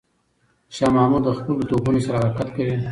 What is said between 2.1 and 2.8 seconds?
حرکت کوي.